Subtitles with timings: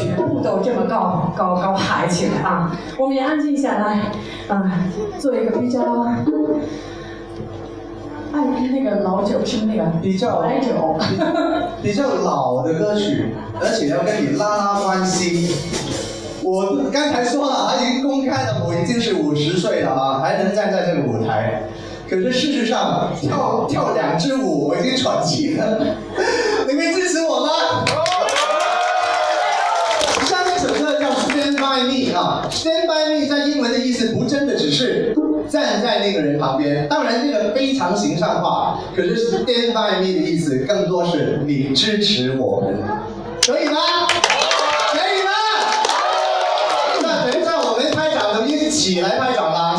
[0.00, 2.76] 全部都这么高高高嗨起来啊。
[2.98, 4.12] 我们也安静下来，
[4.48, 4.70] 嗯，
[5.18, 5.80] 做一个比较。
[8.36, 10.98] 哎，那个老酒是那个比较白酒，
[11.80, 15.54] 比较老的歌曲，而且要跟你拉拉关系。
[16.42, 21.62] 我刚才说了，他已经公开了，我已经是五十岁了啊，还能站在这个舞台。
[22.10, 25.78] 可是事实上，跳跳两支舞，我已经喘气了。
[26.66, 27.52] 你们支持我吗？
[31.86, 35.14] Me》啊，《Stand by Me》在英文的意思不真的只是
[35.48, 38.80] 站在那个人旁边，当然这个非常形象化。
[38.96, 42.82] 可是 “Stand by Me” 的意思更多是你支持我们，
[43.46, 43.78] 可以吗？
[44.92, 45.30] 可以吗？
[47.02, 49.76] 那等一下我们拍掌，我们一起来拍掌啦，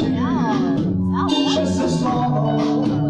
[0.00, 3.03] Just a small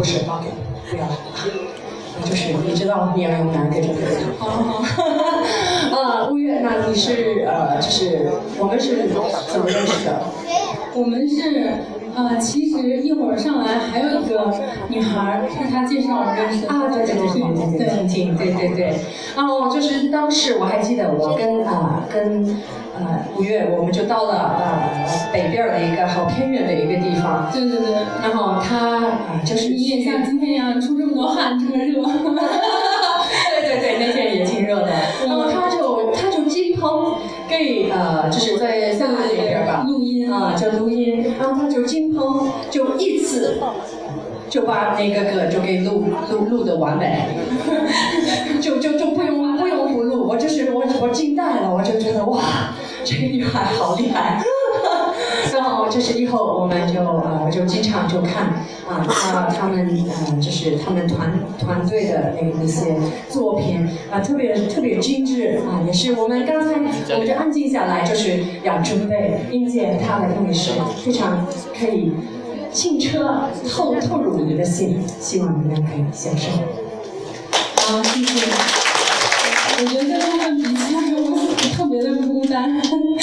[0.00, 0.46] 不是，OK，
[0.90, 1.04] 不要。
[2.24, 4.24] 就是你知道你要用哪个就可以。
[4.38, 6.00] 好好好。
[6.00, 10.22] 啊，乌月，那你是呃，就是我们是怎么认识的？
[10.94, 11.74] 我们是
[12.14, 14.54] 呃，其实一会儿上来还有一个
[14.88, 16.72] 女孩是她介绍我认识的。
[16.72, 18.94] 啊，对对对对对，婷婷，对对对。
[19.36, 22.58] 哦，就是当时我还记得我跟啊跟
[22.98, 24.99] 呃五月，我们就到了呃
[25.32, 27.50] 北边的一个好偏远的一个地方。
[27.52, 27.92] 对对对。
[28.22, 32.02] 然后他啊就是你也像今天一样出这么多汗，这么热。
[33.50, 34.90] 对对对，那天也挺热的。
[35.26, 37.14] 然后他就他就金鹏
[37.48, 43.58] 给呃就是在厦门那边吧录音啊叫录音，然后他就金鹏就一次
[44.48, 47.28] 就把那个歌就给录录录的完美，
[48.60, 52.40] 就就就不用不用不录，我就是我我惊呆了，我就觉得哇，
[53.04, 54.42] 这个女孩好厉害。
[55.60, 58.46] 然后就是以后我们就呃就经常就看
[58.88, 62.96] 啊他他们呃就是他们团团队的那那些
[63.28, 70.70] 作品啊特别特别精致啊也是我们刚才我们就安静下来就是要准备迎接他的那是
[71.04, 71.46] 非常
[71.78, 72.14] 可以
[72.72, 76.48] 清澈透透入你的心，希望你们可以享受。
[77.76, 78.46] 好，谢谢。
[79.76, 80.62] 我觉得他们比，
[82.50, 82.80] 单。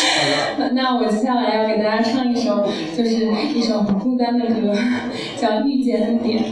[0.74, 2.66] 那我接下来要给大家唱一首，
[2.96, 4.74] 就是一首很孤单的歌，
[5.38, 6.44] 叫《遇见的点》。》，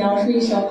[0.00, 0.70] 描述一首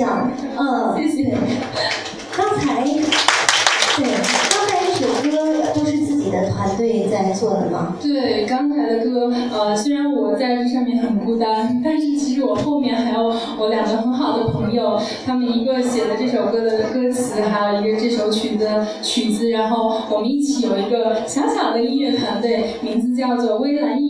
[0.00, 1.36] 想，嗯，谢谢。
[2.34, 2.96] 刚才，对，
[4.48, 5.30] 刚才这首歌
[5.74, 7.94] 都是自己的团队在做的吗？
[8.00, 18.66] 对，刚才的歌，呃，虽然我在这上面很孤单，但是其实我后面还有我两个很好的朋友，他们一个写的这首歌的歌词，还有一个这首曲子
[19.02, 24.09] 曲子，然后我们一起有一个小小的音乐团队，名字叫做微蓝音乐。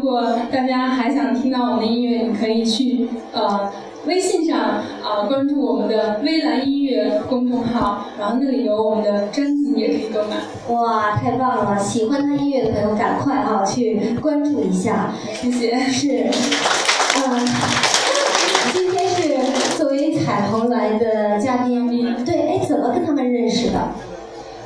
[0.00, 3.70] 如果大家还想听到我们的音乐，你可以去呃。
[4.06, 10.74] 微信上啊，关注我们的微蓝音乐公众号，然后那里有我们的专辑，也可以购买。
[10.74, 11.78] 哇，太棒了！
[11.78, 15.12] 喜欢他音乐的朋友，赶快啊去关注一下。
[15.34, 15.78] 谢谢。
[15.80, 16.30] 是，
[17.26, 17.46] 嗯，
[18.72, 23.90] 今天是作为彩虹来的嘉宾，对，哎，怎么跟他们认识的？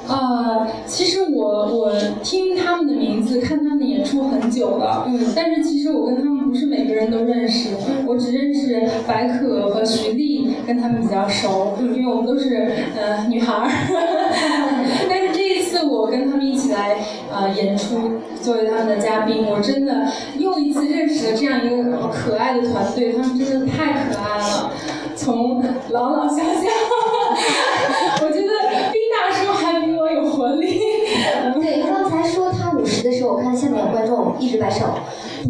[0.06, 7.70] 呃，其实我我听他们的名字，看他们的演出很久了，嗯，但是其实我跟他们不是每个人都认识，
[8.06, 13.70] 我只认识白可和徐丽，跟他们比较熟，因为我们都是呃女孩儿。
[15.08, 16.98] 但是这一次我跟他们一起来
[17.32, 17.96] 呃演出，
[18.42, 20.06] 作为他们的嘉宾，我真的
[20.38, 24.70] 又一次认识了这样一个可爱的团队，他们真的太可爱了，
[25.16, 26.68] 从老老小小，
[33.26, 34.86] 我看下面有观众一直摆手，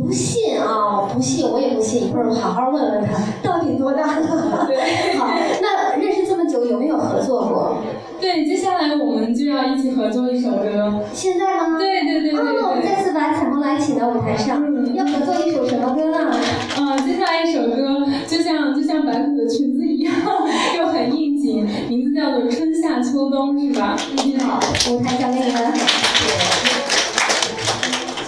[0.05, 4.21] 不信啊，不信，我也不信，一会儿我好好问问他到底多大。
[4.67, 5.29] 对，好，
[5.61, 7.79] 那认识这么久，有没有合作过？
[8.21, 11.01] 对，接下来我们就要一起合作一首歌。
[11.13, 11.79] 现在吗？
[11.79, 12.41] 对对对对。
[12.43, 14.63] 那我们再次把彩虹来请到舞台上，
[14.95, 16.31] 要合作一首什么歌呢？
[16.77, 20.15] 啊，接下来一首歌就像就像白虎的裙子一样，
[20.79, 23.97] 又很应景，名字叫做《春夏秋冬》，是吧？
[24.17, 24.61] 嗯，好，
[24.93, 26.14] 舞台交给你们。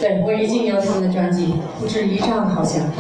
[0.01, 2.83] 对，我已经有他们的专辑，不止一张，好像。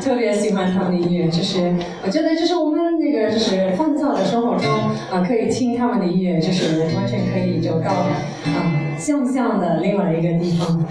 [0.00, 4.66] 特别喜欢他们的音乐，就是我觉得，就是我们那个，就是烦躁的生活中
[5.10, 10.84] 啊，可以听他们的音乐，就是完全可以就到啊想象的另外一个地方。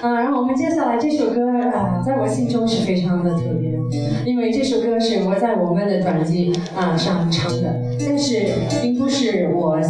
[0.00, 3.72] 啊，然后我们接下来这首歌啊，在我心中是非常的特别，
[4.24, 7.74] 因为这首歌是我在我们的专辑啊上唱的，
[8.06, 8.44] 但是
[8.80, 9.80] 并不是我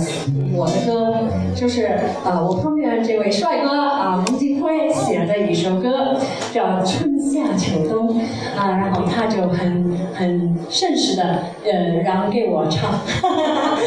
[0.55, 1.85] 我的歌，就是
[2.25, 6.17] 啊我旁边这位帅哥啊孟京辉写的一首歌，
[6.53, 8.19] 叫《春夏秋冬》
[8.57, 13.79] 啊，然后他就很很绅士的呃让给我唱，哈哈哈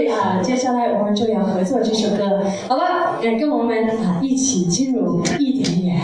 [0.00, 5.60] 以啊接下来我们就要合作这首歌，好吧，也跟我们啊一起进入一。
[5.60, 6.02] 点点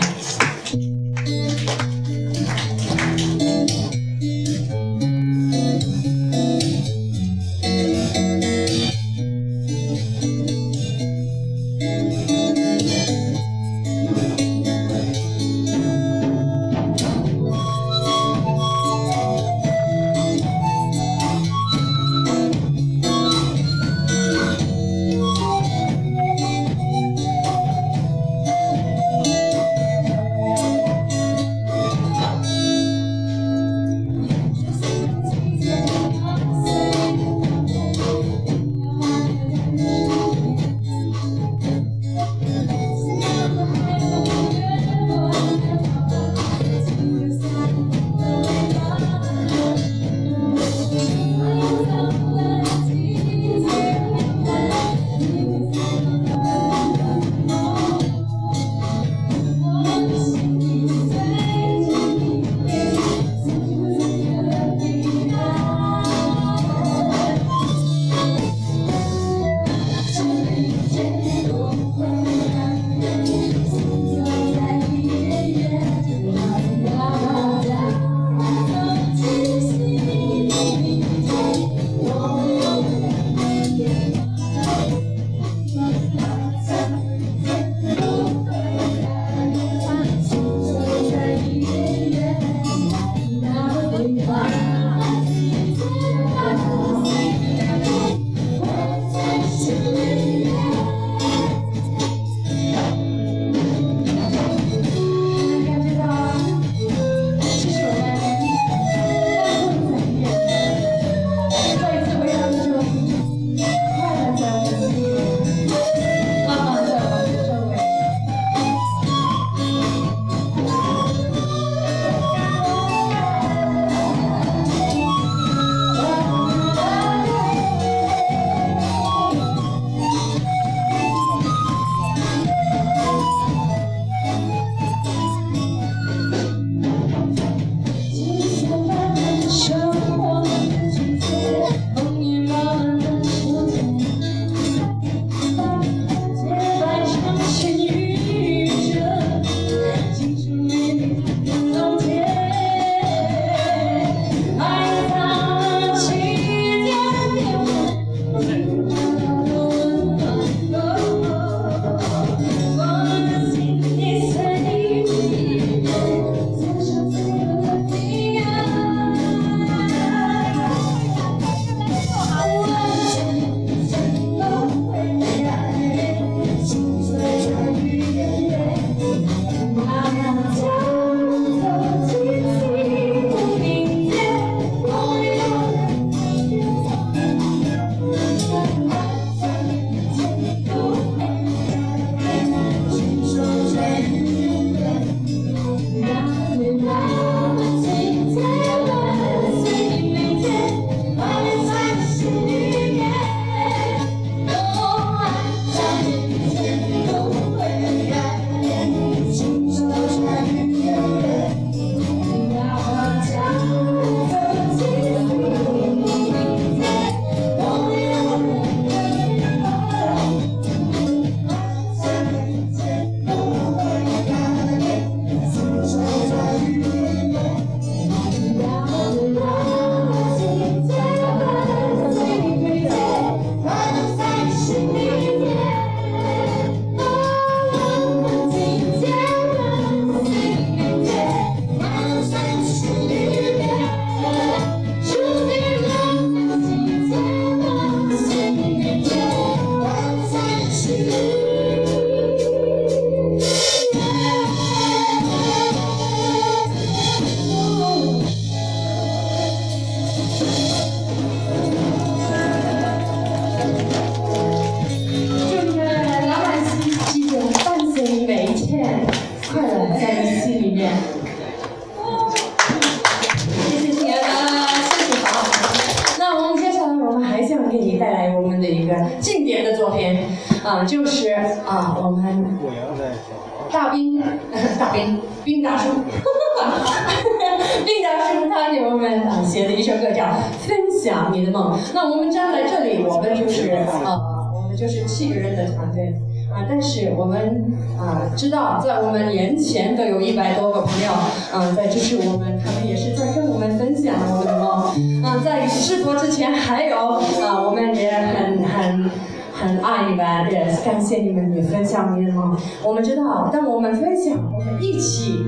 [314.97, 315.45] 一起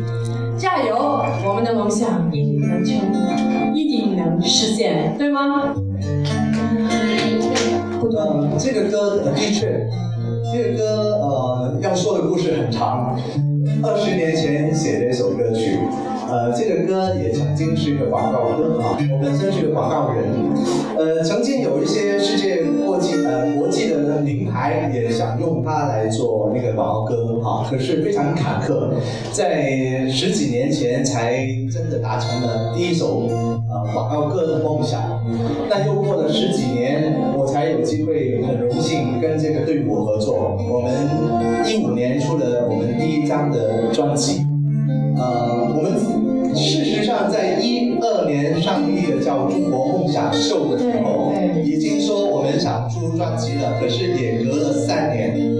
[0.55, 0.95] 加油，
[1.43, 5.73] 我们的梦想一定能成，一定能实现，对吗？
[8.15, 9.89] 呃，这个歌的确。
[10.53, 10.83] 这个歌
[11.15, 13.17] 呃要说的故事很长，
[13.81, 15.79] 二十年前写的一首歌曲，
[16.29, 20.25] 呃这个歌也曾经是一个广告歌啊，我本身是个广告人，
[25.99, 28.89] 来做那个广告歌啊，可是非常坎坷，
[29.33, 33.27] 在十几年前才真的达成了第一首
[33.69, 35.21] 呃广告歌的梦想，
[35.69, 40.57] 那又过了十几年，我才有机会很荣幸跟这个队伍合作。
[40.69, 40.89] 我们
[41.67, 44.45] 一五年出了我们第一张的专辑，
[45.17, 51.33] 呃，我们事实上在一二年上映的叫《中国梦想秀》的时候，
[51.63, 55.58] 已经说我们想出专辑了，可是也隔了三年。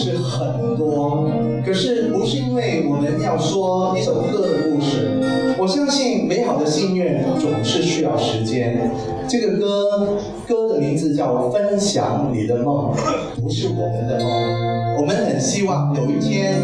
[0.00, 1.28] 是很多，
[1.64, 5.20] 可是不是因为我们要说一首歌的故事，
[5.58, 8.90] 我相信美好的心愿总是需要时间。
[9.28, 10.16] 这个歌
[10.48, 12.94] 歌的名字叫《分享你的梦》，
[13.42, 14.96] 不是我们的梦。
[14.96, 16.54] 我们很希望有一天，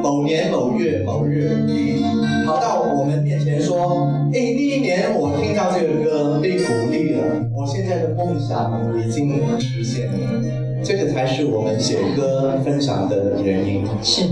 [0.00, 2.04] 某年某月某日，你
[2.46, 7.22] 跑到我们面前说：“哎，那一年我听到这个歌，被鼓励了，
[7.56, 10.14] 我现在的梦想已经实现了。”
[10.84, 13.86] 这个才是我们写歌分享的原因。
[14.02, 14.24] 是。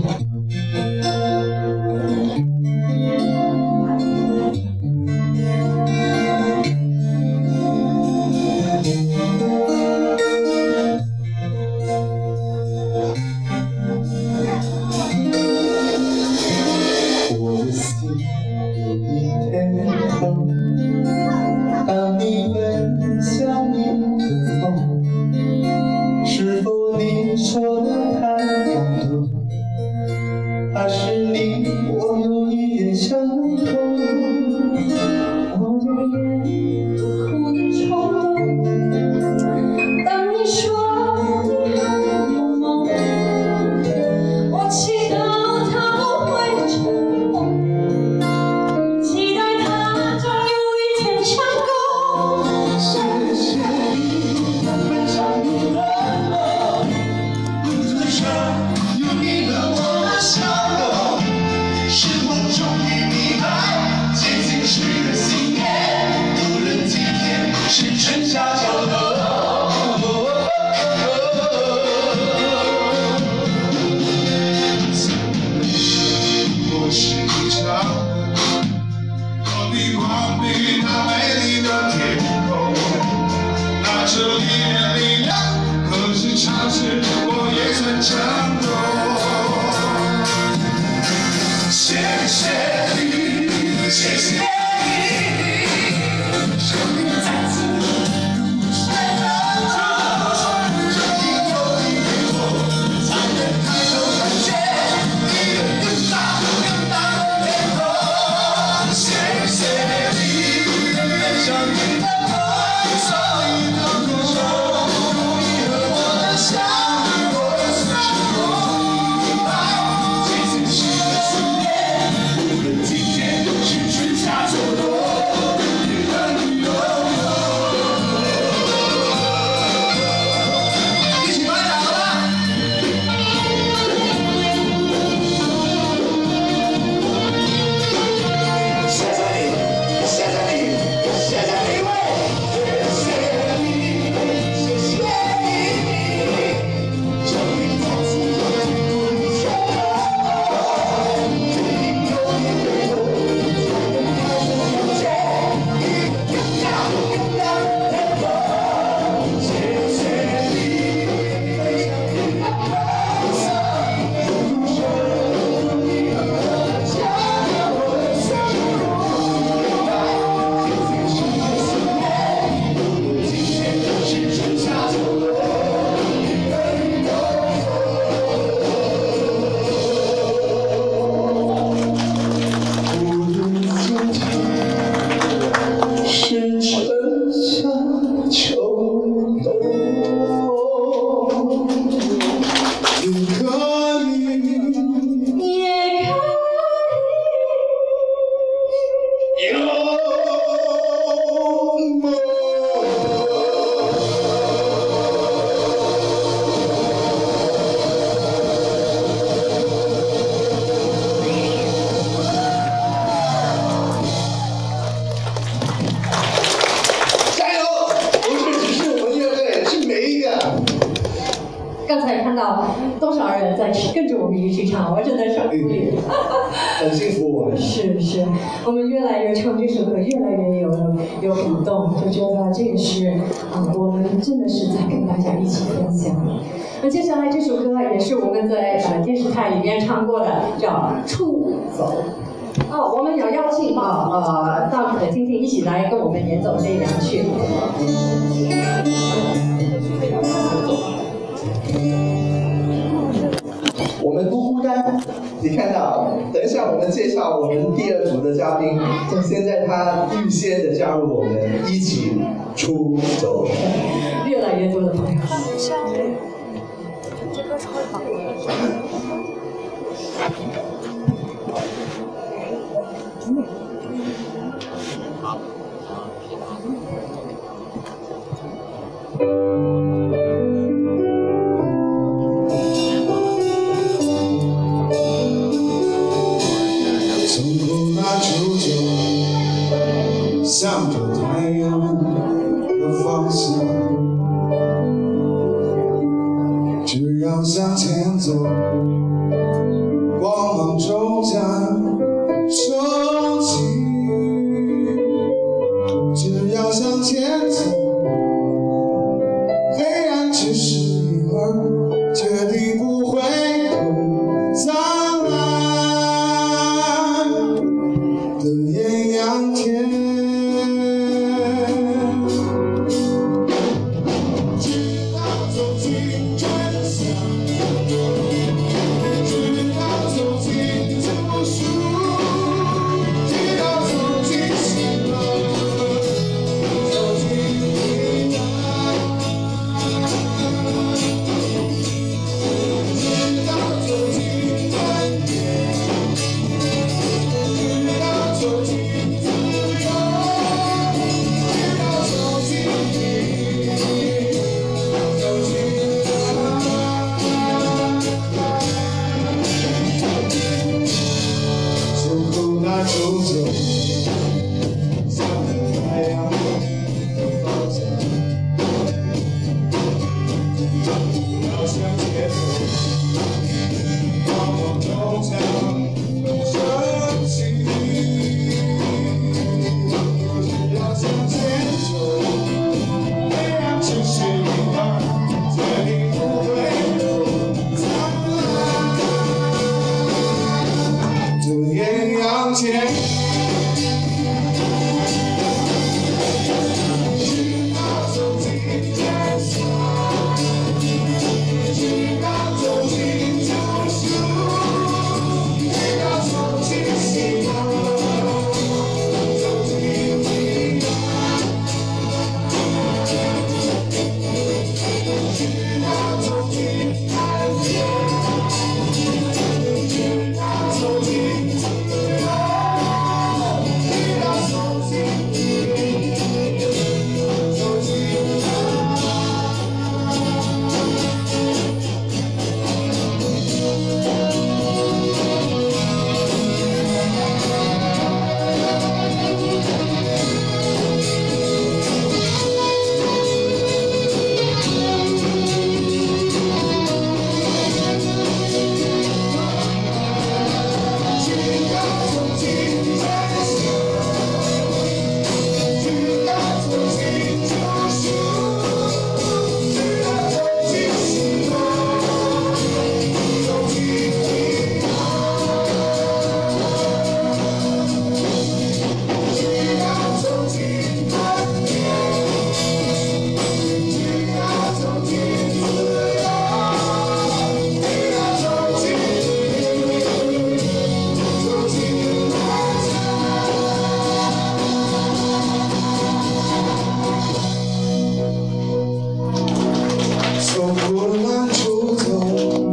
[490.53, 492.71] 从不难出头，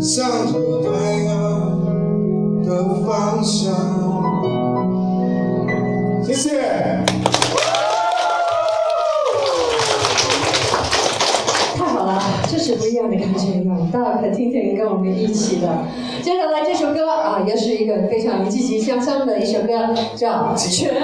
[0.00, 1.34] 向着对岸
[2.62, 3.74] 的方向。
[6.24, 6.62] 谢谢。
[11.74, 15.66] 太好了，这是不一样的感觉一，大家可听见也跟我们一起的。
[16.22, 20.94] 接下来这首歌啊，也是一个非常积极向上的一首歌，叫全。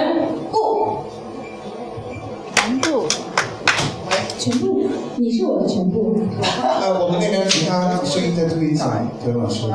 [5.19, 6.17] 你是我的全部。
[6.41, 9.67] 那我们那边其他声音再注意一下，周老师。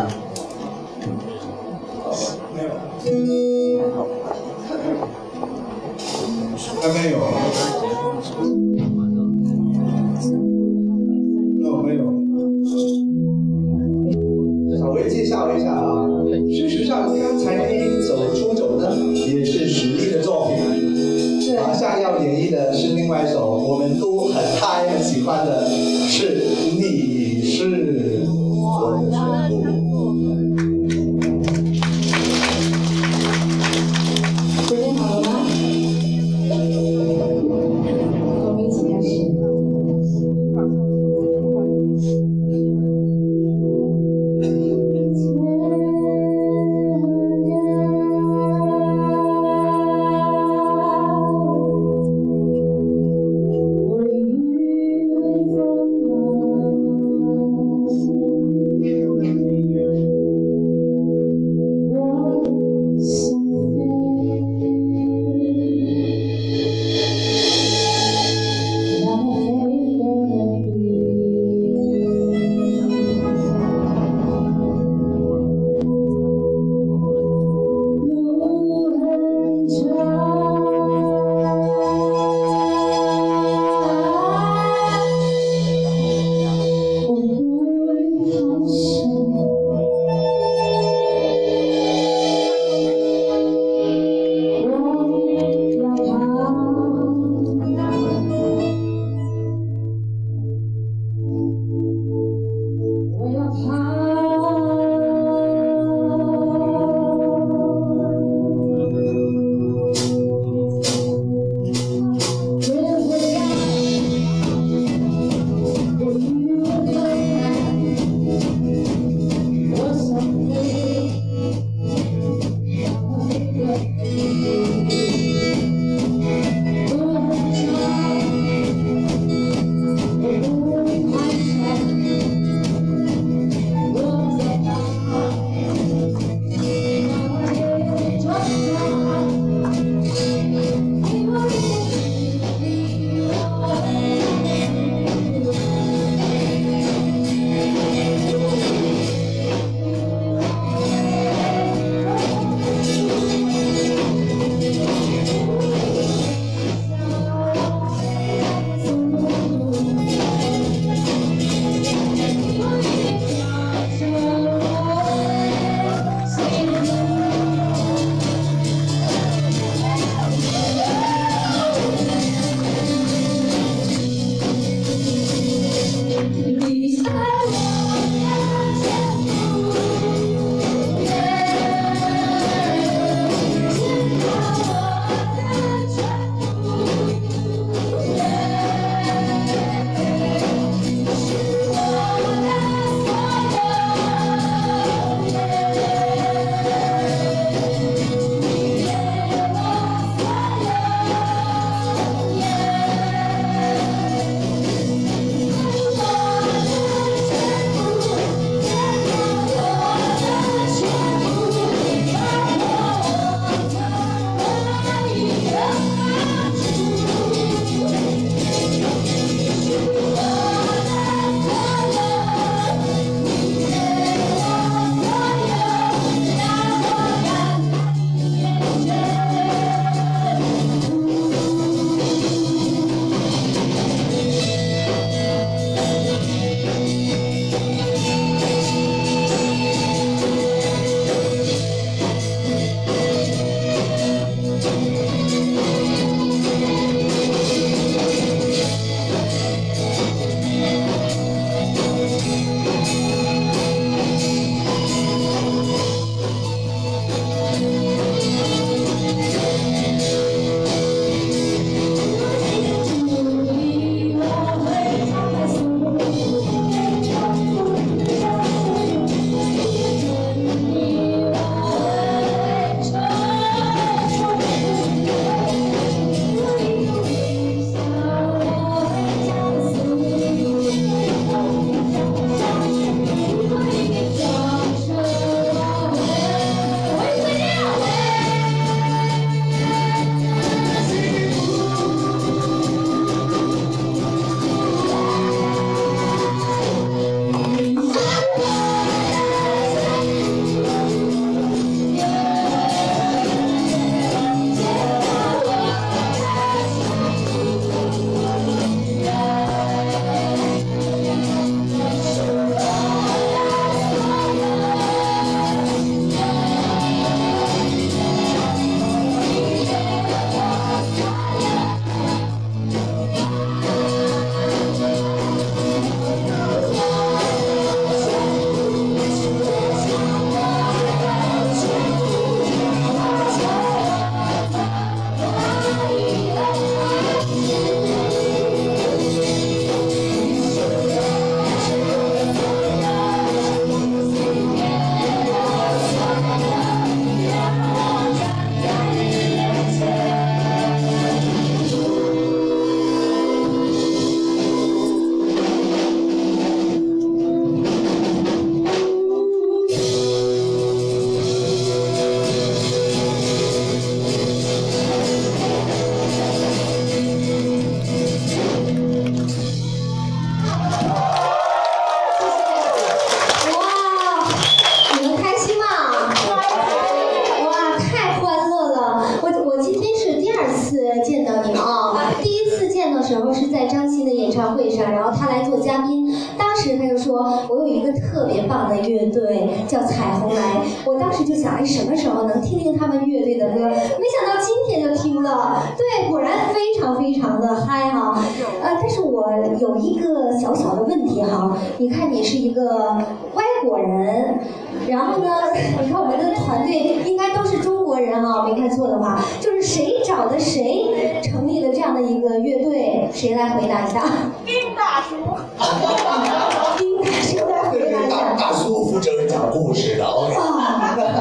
[405.53, 413.09] 你看我们的团队应该都是中国人啊，没看错的话，就是谁找的谁成立了这样的一个乐队？
[413.13, 414.03] 谁来回答一下？
[414.45, 415.17] 丁大叔。
[416.79, 418.35] 丁大叔来回答一下。
[418.37, 420.35] 大叔负责讲故事的，OK。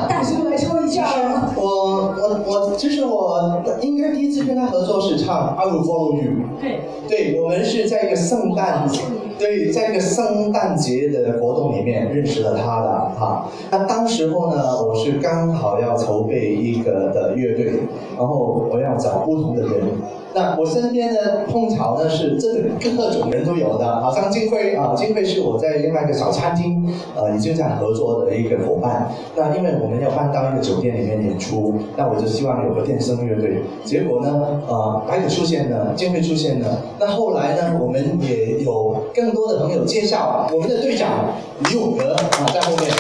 [0.10, 1.08] 大叔来说一下。
[1.56, 6.32] 我我我，其实我应该第一次跟他合作是唱《I Will Follow You》。
[6.62, 6.82] 对。
[7.08, 8.88] 对，我们是在一个圣诞。
[9.44, 12.88] 所以，在一个圣诞节的活动里面认识了他的
[13.20, 13.52] 哈。
[13.72, 17.74] 那当时候呢，我是刚好要筹备一个的乐队，
[18.18, 19.72] 然后我要找不同的人。
[20.36, 29.12] 那我身边呢，碰巧呢是真的各种人都有的，好像金辉啊，金辉是我在另外一个小餐厅呃已经在合作的一个伙伴。
[29.36, 33.62] 那因为我们要搬到一个酒店里面演出，那我就希望有个电声乐队。
[33.84, 36.82] 结果呢，呃，白可出现了，金辉出现了。
[37.00, 41.10] 那后来呢，我们也有更多的朋友介绍，我们的队长
[41.60, 42.92] 李永德啊在后面。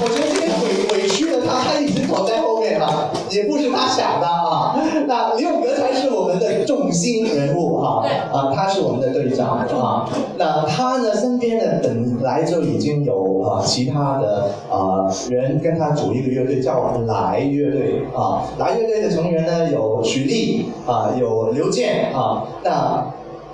[0.00, 4.78] 我觉得这个委委屈了他，他一直躲在后面啊，也不是他想的啊。
[5.06, 6.46] 那李永德才是我们的。
[6.66, 10.08] 重心人物哈，啊，他是我们的队长啊。
[10.36, 18.42] 那他呢，身边呢本来就已经有啊其他的啊人跟他组一个乐队，叫来乐队啊。
[18.58, 22.44] 来乐队的成员呢有许丽啊，有刘健啊。
[22.64, 23.06] 那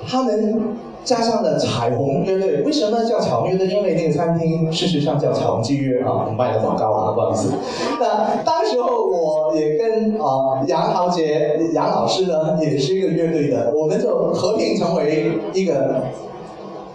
[0.09, 0.77] 他们。
[1.05, 3.67] 加上了彩虹乐队，为什么叫彩虹乐队？
[3.67, 7.53] 因为那个餐厅事实上叫彩虹之约啊，卖的广告啊，不好意思。
[8.01, 16.03] 那当时候我也跟啊杨豪杰杨老师呢，也是一个乐队的，我们就合并成为一个。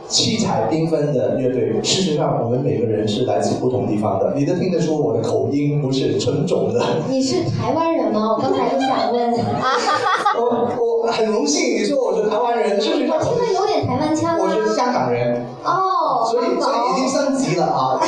[0.09, 6.81] 七彩缤纷的乐队，事实上我们每个人是来自不同地方的，你都听得出我的口音不是纯种的。
[7.09, 8.29] 你是台湾人吗？
[8.31, 9.33] 我刚才就想问。
[10.39, 12.56] 我我很荣幸你说我是台湾人，
[17.57, 17.99] 了啊！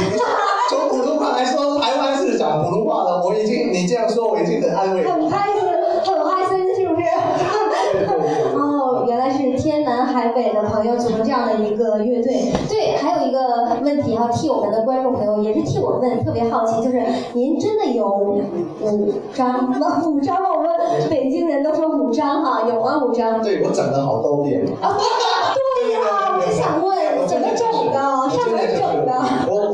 [0.70, 5.04] 从普通话来说，台湾是讲普通话的，我已经你这样说，我已经很安慰。
[5.04, 5.62] 很开心，
[6.06, 7.04] 很开心，是不是？
[8.56, 11.90] 哦，原来是天南海北的朋友组成这样的一个。
[12.00, 18.42] 乐队对，还有一个问题要替我们的观众朋友，也是替我问，特别好奇，就是您真的有五
[19.34, 20.02] 张吗？
[20.06, 20.50] 五张吗？
[20.56, 20.72] 我们
[21.10, 23.04] 北京人都说五张哈，有吗？
[23.04, 23.42] 五张？
[23.42, 24.66] 对，我整了好多遍。
[24.82, 24.98] 啊，
[25.54, 26.00] 对呀，
[26.38, 26.98] 我就想问？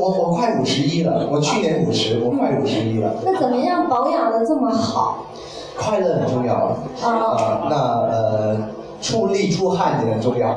[0.06, 3.14] 我我我快五十一了，我去年五十，我快五十一了。
[3.24, 5.26] 那怎么样保养的这么好？
[5.76, 6.76] 快乐很重要啊。
[7.02, 8.56] 啊，那呃。
[8.98, 10.56] 出力出汗也很重要。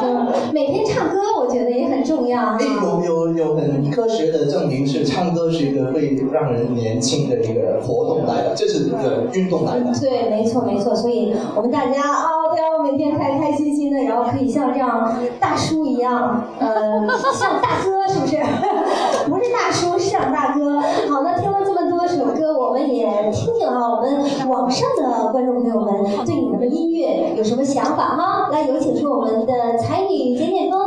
[0.00, 2.56] 对，每天唱歌我觉得也很重要。
[2.56, 9.92] 哎，有有有很科学的证明是唱歌是一个会让人年轻的一个活动来的，这是一个运动来的。
[10.00, 18.36] 对，没错没错，所以我们大家啊都要每天开开心心的，然后可以像这样大叔一样，呃，像大哥是不是？
[19.28, 20.80] 不是大叔，是像大哥。
[20.80, 27.34] 好，那听了这么多首歌，我们也听听啊，我们网上的观众朋友们对你们的音乐。
[27.36, 28.48] 有什么想法吗？
[28.50, 30.80] 来，有请出我们的才女简简风。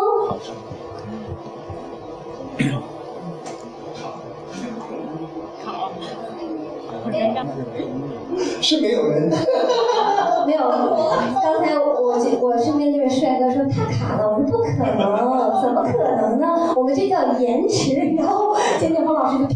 [8.61, 9.29] 是没有人。
[10.45, 10.69] 没有，
[11.41, 11.85] 刚才我
[12.41, 16.73] 我身边这位帅哥说他卡了，我说不可能，怎么可能呢？
[16.75, 19.55] 我们这叫延迟，然后简简芳老师就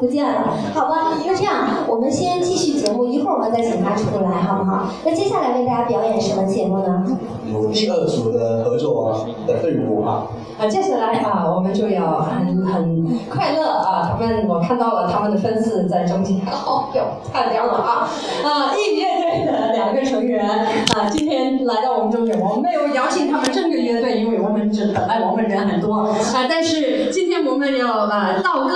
[0.00, 1.12] 不见了，好吧？
[1.26, 4.88] 那这样，我们先继续节目，一会儿我们再请他出来，好不好？
[5.04, 7.04] 那接下来为大家表演什么节目呢？
[7.52, 10.26] 有第二组的合作的队伍啊。
[10.58, 14.10] 啊，接下来啊，我们就要很很快乐啊！
[14.12, 17.02] 他们我看到了他们的粉丝在中间，哦哟，
[17.32, 18.06] 太亮了啊！
[18.44, 28.74] 啊，一乐队的两个成员啊，今天来到我们中间，我们没有邀请他们正个乐队，因为我们这本来我们人很多啊，但是今天我们要啊道哥。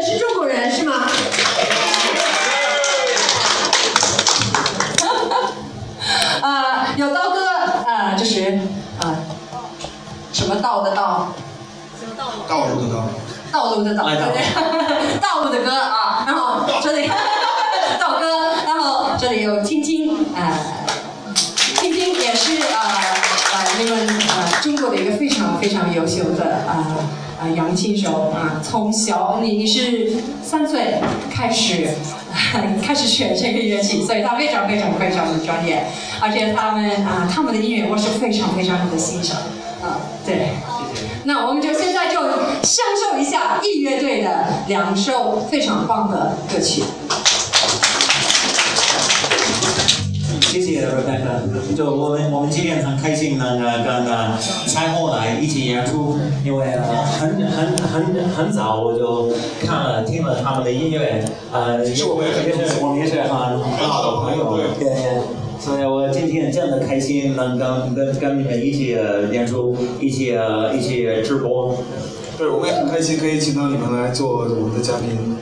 [0.00, 0.94] 也是中国人是吗？
[6.40, 7.44] 啊， 有刀哥
[7.90, 8.60] 啊，就是
[9.02, 9.16] 啊，
[10.32, 11.32] 什么道的道？
[12.48, 13.08] 道路的道。
[13.50, 17.08] 道路的道，对对， 道路的歌啊，然后这里
[17.98, 18.26] 道哥，
[18.66, 20.52] 然后这里有晶晶啊，
[21.80, 26.86] 青青也是啊啊，你们啊，中国的一个非常非常优秀的啊。
[27.40, 30.12] 啊，杨琴手啊，从小你你是
[30.42, 31.88] 三岁开始
[32.82, 35.86] 开始学这个乐器，所以他非常非常非常的专业，
[36.20, 39.38] 而且他们啊、他们的音乐我是非常非常的欣赏，
[39.82, 40.48] 啊、对。
[41.24, 42.20] 那我们就现在就
[42.62, 46.82] 享受一下艺乐队的两首非常棒的歌曲。
[50.48, 50.80] 谢谢。
[50.80, 59.30] Rebecca，就我们我们今天很开心能呃跟呃彩虹来一起演出，因为很很很很早我就
[59.66, 61.22] 看了听了他们的音乐，
[61.52, 65.20] 呃也是我也是我们也是很很好的朋友，对，
[65.60, 68.96] 所以我今天真的开心能跟跟跟你们一起
[69.30, 70.34] 演出，一起
[70.74, 71.76] 一起直播。
[72.38, 75.36] 对，我们也很开心可以请到你们来做我们的嘉宾。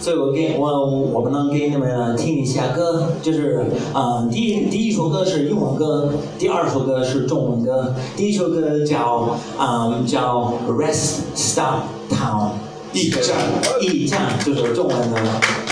[0.00, 7.94] 所以我给我我们能给你们听一下歌，就是啊、呃第一第一首歌是英文歌，第二首歌是中文歌。
[8.16, 12.50] 第一首歌叫啊、叫 Rest Stop Town，
[12.92, 13.36] 驿站，
[13.80, 15.67] 驿站就是中文的。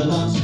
[0.00, 0.39] 时